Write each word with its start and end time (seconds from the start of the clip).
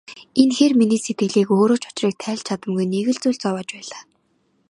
Энэ 0.41 0.53
хэр 0.57 0.71
миний 0.79 1.01
сэтгэлийг 1.05 1.49
өөрөө 1.55 1.79
ч 1.81 1.83
учрыг 1.89 2.15
тайлж 2.23 2.43
чадамгүй 2.47 2.85
нэг 2.93 3.05
л 3.13 3.19
зүйл 3.21 3.39
зовоож 3.43 3.67
байлаа. 3.73 4.01